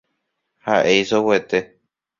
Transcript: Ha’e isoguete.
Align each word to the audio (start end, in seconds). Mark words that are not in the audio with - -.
Ha’e 0.69 0.93
isoguete. 1.03 1.59